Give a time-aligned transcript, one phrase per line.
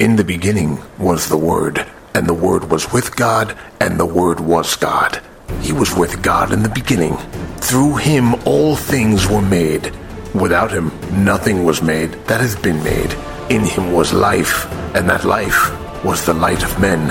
[0.00, 4.40] In the beginning was the Word, and the Word was with God, and the Word
[4.40, 5.20] was God.
[5.60, 7.18] He was with God in the beginning.
[7.58, 9.92] Through him all things were made.
[10.32, 10.90] Without him
[11.22, 13.12] nothing was made that has been made.
[13.50, 14.64] In him was life,
[14.96, 15.70] and that life
[16.02, 17.08] was the light of men.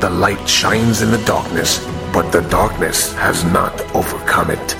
[0.00, 1.78] The light shines in the darkness,
[2.10, 4.76] but the darkness has not overcome it.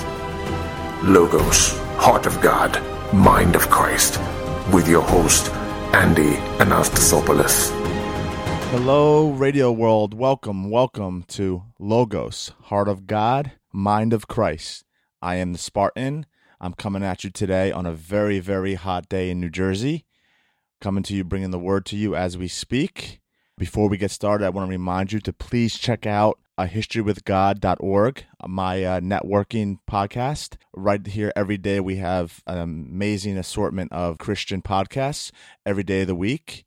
[1.02, 2.80] Logos, Heart of God,
[3.12, 4.18] Mind of Christ,
[4.72, 5.52] with your host,
[5.94, 7.70] Andy Anastasopoulos.
[8.72, 10.12] Hello, radio world.
[10.12, 14.84] Welcome, welcome to Logos, Heart of God, Mind of Christ.
[15.22, 16.26] I am the Spartan.
[16.60, 20.04] I'm coming at you today on a very, very hot day in New Jersey.
[20.80, 23.20] Coming to you, bringing the word to you as we speak.
[23.56, 28.24] Before we get started, I want to remind you to please check out uh, historywithgod.org,
[28.46, 30.54] my uh, networking podcast.
[30.72, 35.32] Right here, every day, we have an amazing assortment of Christian podcasts
[35.66, 36.64] every day of the week.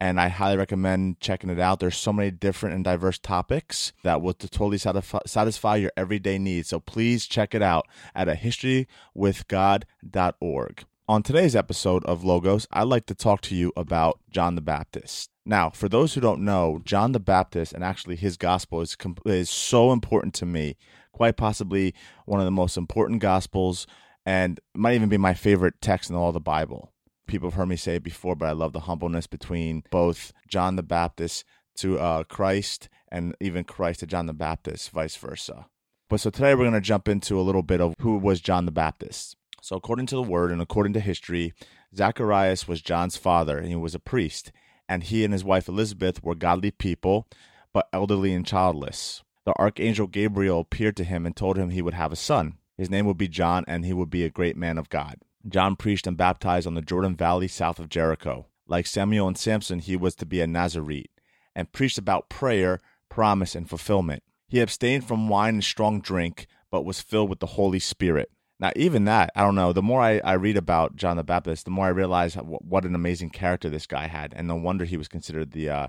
[0.00, 1.78] And I highly recommend checking it out.
[1.78, 6.70] There's so many different and diverse topics that will totally satisfy your everyday needs.
[6.70, 10.84] So please check it out at a historywithgod.org.
[11.08, 15.31] On today's episode of Logos, I'd like to talk to you about John the Baptist.
[15.44, 19.50] Now, for those who don't know, John the Baptist and actually his gospel is, is
[19.50, 20.76] so important to me,
[21.12, 21.94] quite possibly
[22.26, 23.86] one of the most important gospels,
[24.24, 26.92] and might even be my favorite text in all the Bible.
[27.26, 30.76] People have heard me say it before, but I love the humbleness between both John
[30.76, 31.44] the Baptist
[31.76, 35.66] to uh, Christ and even Christ to John the Baptist, vice versa.
[36.08, 38.66] But so today we're going to jump into a little bit of who was John
[38.66, 39.36] the Baptist.
[39.62, 41.54] So, according to the word and according to history,
[41.94, 44.50] Zacharias was John's father, and he was a priest,
[44.92, 47.26] and he and his wife Elizabeth were godly people,
[47.72, 49.22] but elderly and childless.
[49.46, 52.58] The archangel Gabriel appeared to him and told him he would have a son.
[52.76, 55.16] His name would be John, and he would be a great man of God.
[55.48, 58.48] John preached and baptized on the Jordan Valley south of Jericho.
[58.66, 61.06] Like Samuel and Samson, he was to be a Nazarene
[61.54, 64.22] and preached about prayer, promise, and fulfillment.
[64.46, 68.30] He abstained from wine and strong drink, but was filled with the Holy Spirit.
[68.62, 69.72] Now, even that, I don't know.
[69.72, 72.94] The more I, I read about John the Baptist, the more I realize what an
[72.94, 75.88] amazing character this guy had, and no wonder he was considered the, uh,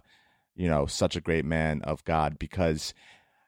[0.56, 2.40] you know, such a great man of God.
[2.40, 2.96] Because,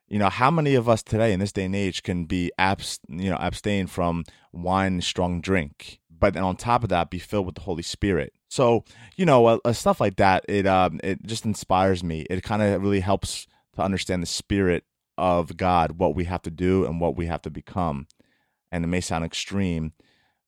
[0.07, 2.99] you know, how many of us today in this day and age can be abs,
[3.09, 7.47] you know, abstain from wine strong drink, but then on top of that, be filled
[7.47, 8.31] with the Holy Spirit.
[8.47, 8.83] So,
[9.15, 12.27] you know, uh, stuff like that, it um, it just inspires me.
[12.29, 14.83] It kind of really helps to understand the spirit
[15.17, 18.05] of God, what we have to do and what we have to become
[18.75, 19.93] and it may sound extreme,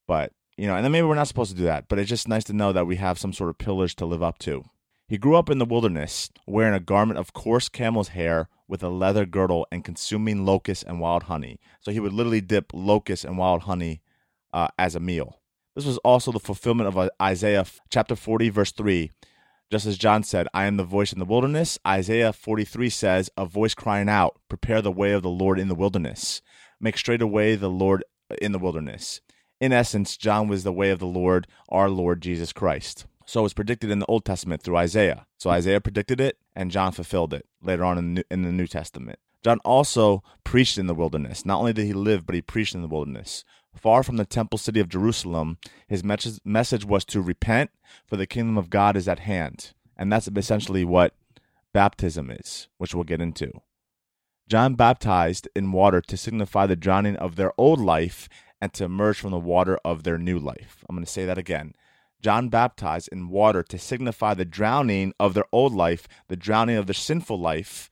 [0.05, 2.27] but you know, and then maybe we're not supposed to do that, but it's just
[2.27, 4.63] nice to know that we have some sort of pillars to live up to.
[5.07, 8.89] He grew up in the wilderness, wearing a garment of coarse camel's hair with a
[8.89, 11.59] leather girdle and consuming locusts and wild honey.
[11.79, 14.01] So he would literally dip locusts and wild honey
[14.51, 15.39] uh, as a meal.
[15.75, 19.11] This was also the fulfillment of uh, Isaiah chapter 40, verse 3.
[19.71, 23.45] Just as John said, I am the voice in the wilderness, Isaiah 43 says, A
[23.45, 26.41] voice crying out, Prepare the way of the Lord in the wilderness.
[26.79, 28.03] Make straight away the Lord
[28.41, 29.21] in the wilderness.
[29.59, 33.05] In essence, John was the way of the Lord, our Lord Jesus Christ.
[33.25, 35.25] So it was predicted in the Old Testament through Isaiah.
[35.37, 38.51] So Isaiah predicted it, and John fulfilled it later on in the New, in the
[38.51, 39.19] New Testament.
[39.43, 41.45] John also preached in the wilderness.
[41.45, 43.43] Not only did he live, but he preached in the wilderness.
[43.75, 47.69] Far from the temple city of Jerusalem, his message was to repent,
[48.07, 49.73] for the kingdom of God is at hand.
[49.95, 51.13] And that's essentially what
[51.73, 53.51] baptism is, which we'll get into.
[54.47, 58.29] John baptized in water to signify the drowning of their old life
[58.61, 60.85] and to emerge from the water of their new life.
[60.87, 61.73] I'm going to say that again.
[62.21, 66.87] John baptized in water to signify the drowning of their old life, the drowning of
[66.87, 67.89] their sinful life,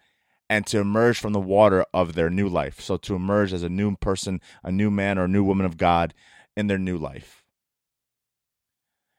[0.50, 2.80] and to emerge from the water of their new life.
[2.80, 5.78] So to emerge as a new person, a new man or a new woman of
[5.78, 6.14] God
[6.56, 7.44] in their new life.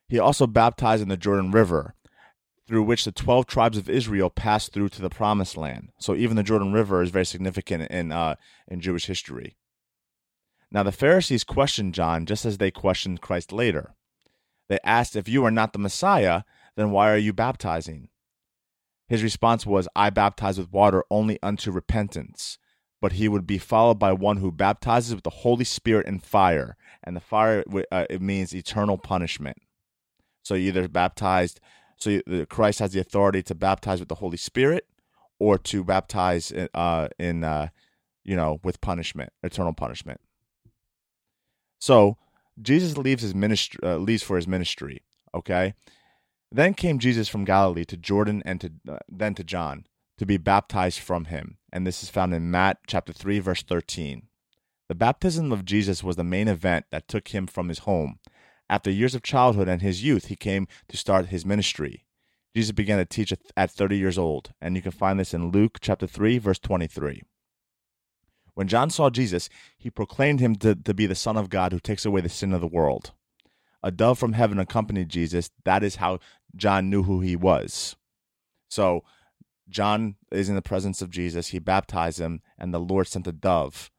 [0.08, 1.95] He also baptized in the Jordan River
[2.66, 5.90] through which the 12 tribes of Israel passed through to the promised land.
[5.98, 9.56] So even the Jordan River is very significant in, uh, in Jewish history.
[10.70, 13.94] Now the Pharisees questioned John just as they questioned Christ later.
[14.68, 16.42] They asked, If you are not the Messiah,
[16.76, 18.08] then why are you baptizing?
[19.08, 22.58] His response was, I baptize with water only unto repentance,
[23.00, 26.76] but he would be followed by one who baptizes with the Holy Spirit and fire.
[27.04, 27.62] And the fire,
[27.92, 29.58] uh, it means eternal punishment.
[30.42, 31.60] So either baptized
[31.96, 34.86] so Christ has the authority to baptize with the Holy Spirit
[35.38, 37.68] or to baptize uh, in, uh,
[38.24, 40.20] you know, with punishment, eternal punishment.
[41.78, 42.16] So
[42.60, 45.02] Jesus leaves his ministry, uh, leaves for his ministry.
[45.34, 45.74] Okay.
[46.52, 49.84] Then came Jesus from Galilee to Jordan and to uh, then to John
[50.16, 54.28] to be baptized from him, and this is found in Matt chapter three verse thirteen.
[54.88, 58.20] The baptism of Jesus was the main event that took him from his home
[58.68, 62.04] after years of childhood and his youth, he came to start his ministry.
[62.54, 65.78] Jesus began to teach at 30 years old, and you can find this in Luke
[65.80, 67.22] chapter 3, verse 23.
[68.54, 71.78] When John saw Jesus, he proclaimed him to, to be the Son of God who
[71.78, 73.12] takes away the sin of the world.
[73.82, 75.50] A dove from heaven accompanied Jesus.
[75.64, 76.18] That is how
[76.56, 77.94] John knew who he was.
[78.68, 79.04] So,
[79.68, 81.48] John is in the presence of Jesus.
[81.48, 83.90] He baptized him, and the Lord sent a dove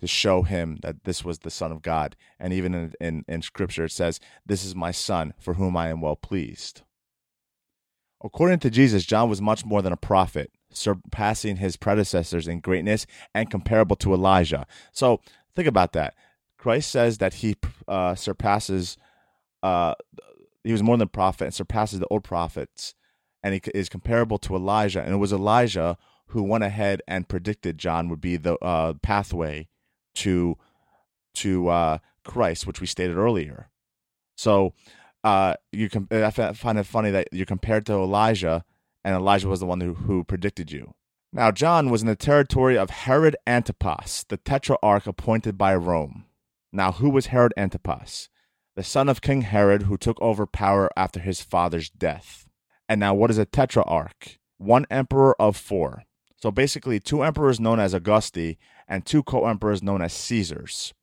[0.00, 2.16] to show him that this was the Son of God.
[2.38, 5.88] And even in, in, in Scripture, it says, This is my Son, for whom I
[5.88, 6.82] am well pleased.
[8.22, 13.06] According to Jesus, John was much more than a prophet, surpassing his predecessors in greatness
[13.34, 14.66] and comparable to Elijah.
[14.92, 15.20] So
[15.54, 16.14] think about that.
[16.58, 17.56] Christ says that he
[17.86, 18.96] uh, surpasses,
[19.62, 19.94] uh,
[20.64, 22.94] he was more than a prophet and surpasses the old prophets,
[23.42, 25.02] and he is comparable to Elijah.
[25.02, 25.96] And it was Elijah
[26.28, 29.68] who went ahead and predicted John would be the uh, pathway
[30.16, 30.56] to
[31.34, 33.70] to uh, Christ, which we stated earlier.
[34.36, 34.74] So
[35.24, 38.64] uh, you com- I find it funny that you're compared to Elijah,
[39.04, 40.94] and Elijah was the one who, who predicted you.
[41.32, 46.26] Now, John was in the territory of Herod Antipas, the tetrarch appointed by Rome.
[46.72, 48.28] Now, who was Herod Antipas?
[48.76, 52.46] The son of King Herod, who took over power after his father's death.
[52.88, 54.38] And now, what is a tetrarch?
[54.58, 56.04] One emperor of four.
[56.36, 60.94] So basically, two emperors known as Augusti and two co emperors known as Caesars.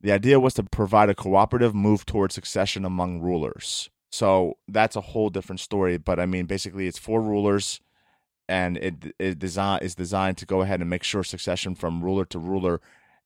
[0.00, 3.90] The idea was to provide a cooperative move towards succession among rulers.
[4.10, 5.98] So that's a whole different story.
[5.98, 7.80] But I mean, basically, it's four rulers,
[8.48, 12.24] and it, it design is designed to go ahead and make sure succession from ruler
[12.26, 12.80] to ruler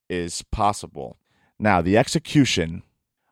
[0.09, 1.17] is possible.
[1.59, 2.83] Now, the execution.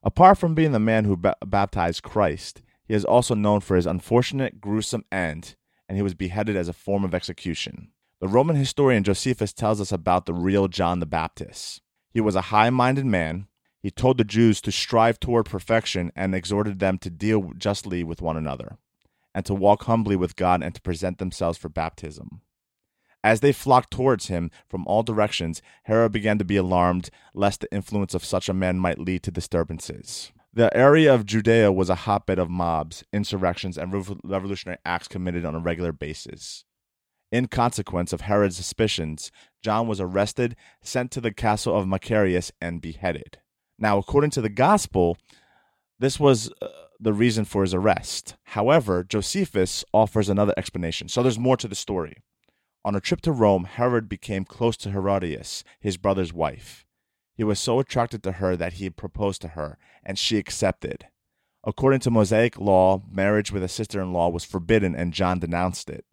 [0.04, 3.86] Apart from being the man who ba- baptized Christ, he is also known for his
[3.86, 5.54] unfortunate, gruesome end,
[5.88, 7.92] and he was beheaded as a form of execution.
[8.22, 11.82] The Roman historian Josephus tells us about the real John the Baptist.
[12.12, 13.48] He was a high minded man.
[13.80, 18.22] He told the Jews to strive toward perfection and exhorted them to deal justly with
[18.22, 18.78] one another,
[19.34, 22.42] and to walk humbly with God and to present themselves for baptism.
[23.24, 27.74] As they flocked towards him from all directions, Herod began to be alarmed lest the
[27.74, 30.30] influence of such a man might lead to disturbances.
[30.54, 33.92] The area of Judea was a hotbed of mobs, insurrections, and
[34.22, 36.62] revolutionary acts committed on a regular basis.
[37.32, 39.32] In consequence of Herod's suspicions,
[39.62, 43.38] John was arrested, sent to the castle of Macarius, and beheaded.
[43.78, 45.16] Now, according to the gospel,
[45.98, 46.68] this was uh,
[47.00, 48.36] the reason for his arrest.
[48.44, 51.08] However, Josephus offers another explanation.
[51.08, 52.18] So there's more to the story.
[52.84, 56.84] On a trip to Rome, Herod became close to Herodias, his brother's wife.
[57.34, 61.06] He was so attracted to her that he proposed to her, and she accepted.
[61.64, 65.88] According to Mosaic law, marriage with a sister in law was forbidden, and John denounced
[65.88, 66.04] it.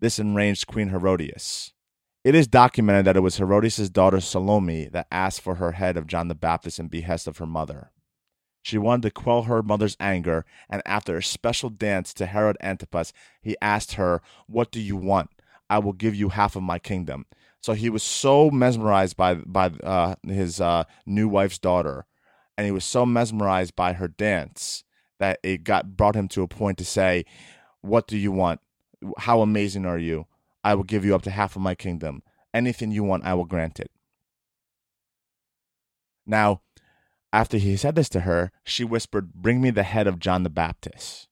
[0.00, 1.72] This enraged Queen Herodias.
[2.24, 6.06] It is documented that it was Herodias' daughter Salome that asked for her head of
[6.06, 7.90] John the Baptist in behest of her mother.
[8.62, 13.12] She wanted to quell her mother's anger, and after a special dance to Herod Antipas,
[13.42, 15.30] he asked her, What do you want?
[15.68, 17.26] I will give you half of my kingdom.
[17.60, 22.06] So he was so mesmerized by by uh, his uh, new wife's daughter,
[22.56, 24.82] and he was so mesmerized by her dance
[25.18, 27.24] that it got brought him to a point to say,
[27.82, 28.60] "What do you want?
[29.18, 30.26] How amazing are you?
[30.62, 32.22] I will give you up to half of my kingdom.
[32.52, 33.90] Anything you want, I will grant it.
[36.26, 36.60] Now,
[37.32, 40.50] after he said this to her, she whispered, Bring me the head of John the
[40.50, 41.28] Baptist.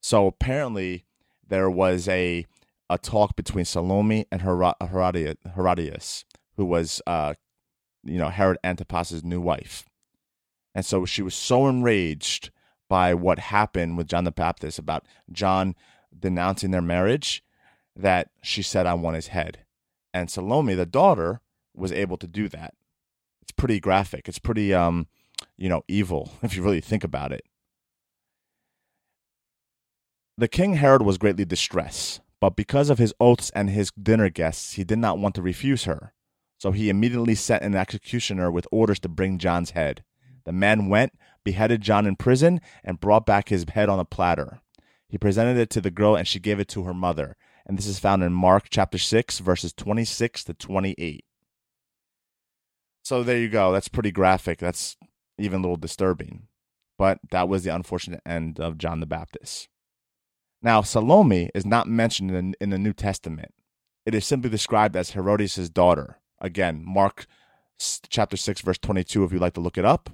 [0.00, 1.06] So apparently,
[1.46, 2.46] there was a
[2.90, 6.24] a talk between Salome and Herodias,
[6.56, 7.34] who was, uh,
[8.04, 9.86] you know, Herod Antipas's new wife.
[10.74, 12.50] And so she was so enraged
[12.90, 15.74] by what happened with John the Baptist about John
[16.18, 17.42] denouncing their marriage
[17.96, 19.64] that she said, I want his head.
[20.14, 21.40] And Salome, the daughter,
[21.74, 22.74] was able to do that.
[23.40, 24.28] It's pretty graphic.
[24.28, 25.06] It's pretty, um,
[25.56, 27.42] you know, evil if you really think about it.
[30.38, 34.72] The king Herod was greatly distressed, but because of his oaths and his dinner guests,
[34.72, 36.14] he did not want to refuse her.
[36.58, 40.04] So he immediately sent an executioner with orders to bring John's head.
[40.44, 41.12] The man went,
[41.44, 44.60] beheaded John in prison, and brought back his head on a platter.
[45.12, 47.36] He presented it to the girl and she gave it to her mother.
[47.66, 51.22] And this is found in Mark chapter 6, verses 26 to 28.
[53.04, 53.72] So there you go.
[53.72, 54.58] That's pretty graphic.
[54.58, 54.96] That's
[55.36, 56.44] even a little disturbing.
[56.96, 59.68] But that was the unfortunate end of John the Baptist.
[60.62, 63.52] Now, Salome is not mentioned in, in the New Testament.
[64.06, 66.20] It is simply described as Herodias' daughter.
[66.40, 67.26] Again, Mark
[68.08, 70.08] chapter 6, verse 22, if you'd like to look it up.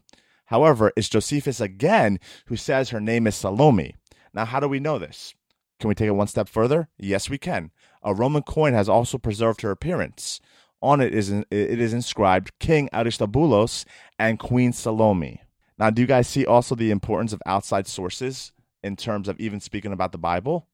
[0.47, 3.95] However, it's Josephus again who says her name is Salome.
[4.39, 5.35] Now, how do we know this?
[5.81, 6.89] Can we take it one step further?
[6.97, 7.73] Yes, we can.
[8.05, 10.41] A Roman coin has also preserved her appearance.
[10.81, 13.85] On it is it is inscribed King Aristobulus
[14.17, 15.43] and Queen Salome.
[15.77, 19.59] Now, do you guys see also the importance of outside sources in terms of even
[19.59, 20.69] speaking about the Bible?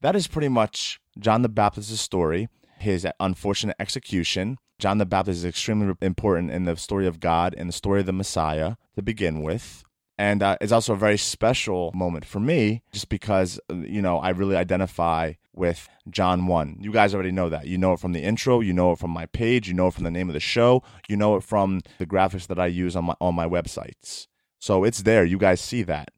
[0.00, 4.56] that is pretty much John the Baptist's story, his unfortunate execution.
[4.78, 8.06] John the Baptist is extremely important in the story of God and the story of
[8.06, 9.84] the Messiah to begin with.
[10.22, 14.28] And uh, it's also a very special moment for me just because, you know, I
[14.28, 16.76] really identify with John 1.
[16.80, 17.66] You guys already know that.
[17.66, 19.94] You know it from the intro, you know it from my page, you know it
[19.94, 22.94] from the name of the show, you know it from the graphics that I use
[22.94, 24.28] on my on my websites.
[24.60, 25.24] So it's there.
[25.24, 26.12] You guys see that.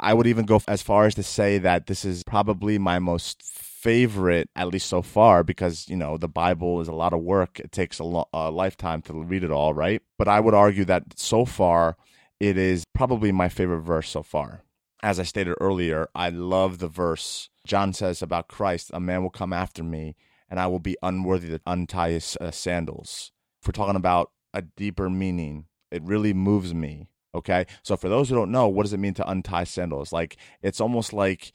[0.00, 3.42] I would even go as far as to say that this is probably my most
[3.42, 7.60] favorite, at least so far, because, you know, the Bible is a lot of work.
[7.60, 10.00] It takes a, lo- a lifetime to read it all, right?
[10.16, 11.98] But I would argue that so far,
[12.40, 14.62] it is probably my favorite verse so far.
[15.02, 17.48] As I stated earlier, I love the verse.
[17.66, 20.16] John says about Christ, a man will come after me,
[20.48, 23.32] and I will be unworthy to untie his uh, sandals.
[23.62, 27.66] If we're talking about a deeper meaning, it really moves me Okay.
[27.82, 30.12] So for those who don't know, what does it mean to untie sandals?
[30.12, 31.52] Like it's almost like,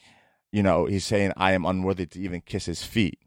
[0.52, 3.20] you know, he's saying, I am unworthy to even kiss his feet.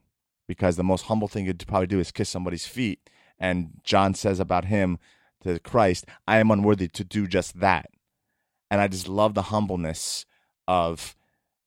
[0.47, 3.11] Because the most humble thing you'd probably do is kiss somebody's feet.
[3.39, 4.99] And John says about him
[5.43, 7.91] to Christ, I am unworthy to do just that.
[8.71, 10.27] And I just love the humbleness
[10.67, 11.17] of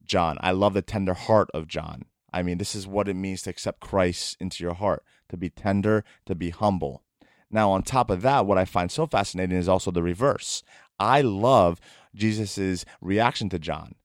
[0.06, 0.38] John.
[0.42, 2.06] I love the tender heart of John.
[2.34, 5.50] I mean, this is what it means to accept Christ into your heart, to be
[5.50, 7.04] tender, to be humble.
[7.50, 10.64] Now, on top of that, what I find so fascinating is also the reverse.
[11.00, 11.82] I love
[12.16, 13.96] Jesus's reaction to John.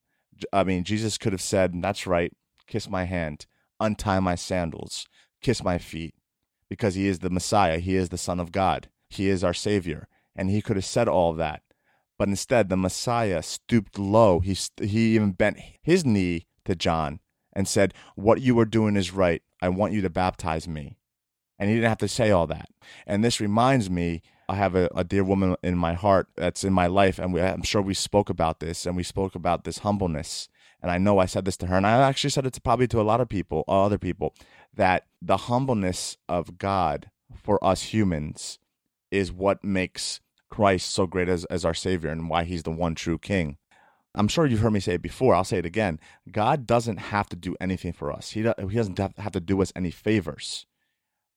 [0.51, 2.33] I mean, Jesus could have said, That's right,
[2.67, 3.45] kiss my hand,
[3.79, 5.07] untie my sandals,
[5.41, 6.15] kiss my feet,
[6.69, 7.79] because he is the Messiah.
[7.79, 8.89] He is the Son of God.
[9.09, 10.07] He is our Savior.
[10.35, 11.63] And he could have said all that.
[12.17, 14.39] But instead, the Messiah stooped low.
[14.39, 17.19] He, he even bent his knee to John
[17.53, 19.41] and said, What you are doing is right.
[19.61, 20.97] I want you to baptize me
[21.59, 22.69] and he didn't have to say all that.
[23.05, 26.73] And this reminds me, I have a, a dear woman in my heart that's in
[26.73, 29.79] my life, and we, I'm sure we spoke about this, and we spoke about this
[29.79, 30.49] humbleness.
[30.81, 32.87] And I know I said this to her, and I actually said it to probably
[32.89, 34.35] to a lot of people, uh, other people,
[34.73, 38.59] that the humbleness of God for us humans
[39.11, 42.95] is what makes Christ so great as, as our Savior and why He's the one
[42.95, 43.57] true King.
[44.15, 45.35] I'm sure you've heard me say it before.
[45.35, 45.99] I'll say it again.
[46.31, 48.31] God doesn't have to do anything for us.
[48.31, 50.65] He, he doesn't have to do us any favors.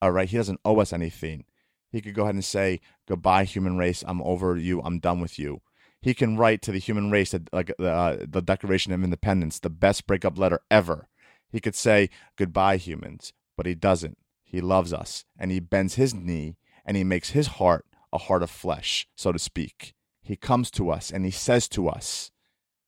[0.01, 1.45] All right, he doesn't owe us anything.
[1.91, 4.03] He could go ahead and say, "Goodbye, human race.
[4.07, 4.81] I'm over you.
[4.81, 5.61] I'm done with you."
[6.01, 10.07] He can write to the human race like uh, the Declaration of Independence, the best
[10.07, 11.07] breakup letter ever.
[11.51, 14.17] He could say, "Goodbye, humans," but he doesn't.
[14.43, 18.43] He loves us, and he bends his knee, and he makes his heart a heart
[18.43, 19.93] of flesh, so to speak.
[20.21, 22.31] He comes to us, and he says to us,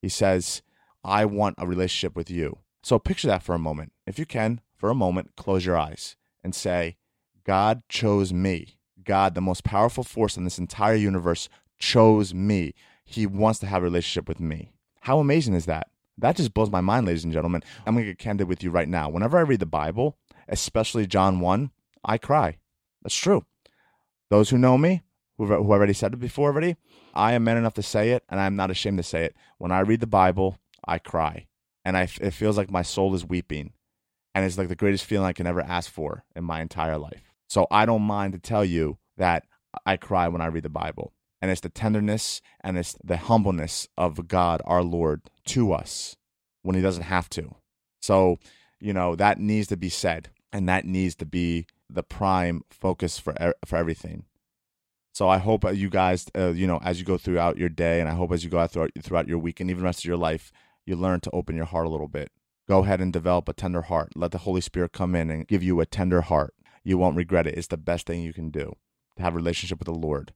[0.02, 0.62] "He says,
[1.04, 4.62] I want a relationship with you." So picture that for a moment, if you can,
[4.76, 6.98] for a moment, close your eyes and say,
[7.46, 8.78] God chose me.
[9.04, 12.74] God, the most powerful force in this entire universe, chose me.
[13.06, 14.74] He wants to have a relationship with me.
[15.02, 15.88] How amazing is that?
[16.18, 17.64] That just blows my mind, ladies and gentlemen.
[17.86, 19.10] I'm going to get candid with you right now.
[19.10, 21.72] Whenever I read the Bible, especially John 1,
[22.06, 22.58] I cry.
[23.02, 23.46] That's true.
[24.34, 25.04] Those who know me,
[25.38, 26.76] who have already said it before already,
[27.14, 29.36] I am man enough to say it, and I'm not ashamed to say it.
[29.60, 31.46] When I read the Bible, I cry.
[31.86, 33.74] And I, it feels like my soul is weeping.
[34.34, 37.32] And it's like the greatest feeling I can ever ask for in my entire life.
[37.48, 39.44] So I don't mind to tell you that
[39.86, 41.14] I cry when I read the Bible.
[41.40, 46.16] And it's the tenderness and it's the humbleness of God, our Lord, to us
[46.64, 47.54] when He doesn't have to.
[48.02, 48.40] So,
[48.80, 50.32] you know, that needs to be said.
[50.52, 53.36] And that needs to be the prime focus for,
[53.66, 54.26] for everything.
[55.14, 58.10] So I hope you guys, uh, you know, as you go throughout your day, and
[58.10, 60.18] I hope as you go out throughout, throughout your week and even rest of your
[60.18, 60.52] life,
[60.86, 62.32] you learn to open your heart a little bit.
[62.68, 64.14] Go ahead and develop a tender heart.
[64.16, 67.48] Let the Holy Spirit come in and give you a tender heart you won't regret
[67.48, 67.56] it.
[67.58, 68.76] It's the best thing you can do
[69.16, 70.34] to have a relationship with the Lord.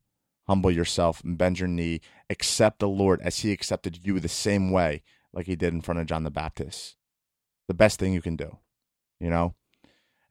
[0.48, 2.00] Humble yourself and bend your knee.
[2.30, 6.00] Accept the Lord as He accepted you the same way, like He did in front
[6.00, 6.96] of John the Baptist.
[7.68, 8.58] The best thing you can do,
[9.20, 9.56] you know?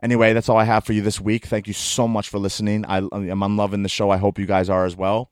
[0.03, 1.47] Anyway, that's all I have for you this week.
[1.47, 2.85] Thank you so much for listening.
[2.87, 4.11] I, I'm loving the show.
[4.11, 5.31] I hope you guys are as well.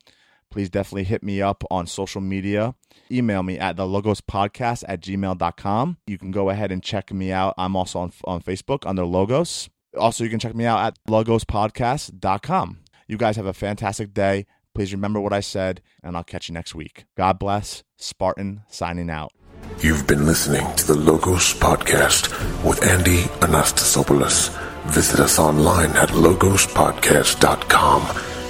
[0.50, 2.74] Please definitely hit me up on social media.
[3.10, 5.98] Email me at the logos podcast at gmail.com.
[6.06, 7.54] You can go ahead and check me out.
[7.58, 9.68] I'm also on, on Facebook under Logos.
[9.98, 12.78] Also, you can check me out at logospodcast.com.
[13.06, 14.46] You guys have a fantastic day.
[14.74, 17.04] Please remember what I said, and I'll catch you next week.
[17.16, 17.84] God bless.
[17.96, 19.32] Spartan signing out.
[19.80, 22.28] You've been listening to the Logos Podcast
[22.64, 24.50] with Andy Anastasopoulos.
[24.86, 28.02] Visit us online at logospodcast.com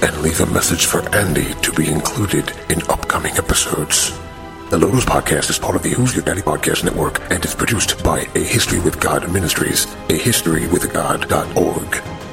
[0.02, 4.16] and leave a message for Andy to be included in upcoming episodes.
[4.71, 8.02] The Logos Podcast is part of the Who's Your Daddy Podcast Network and is produced
[8.02, 12.24] by A History with God Ministries, a historywithgod.org.